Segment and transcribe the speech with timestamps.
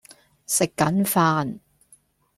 [0.47, 1.59] 食緊飯